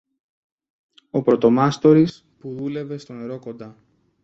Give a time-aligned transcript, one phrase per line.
[1.11, 3.77] Ο πρωτομάστορης που δούλευε στο νερό κοντά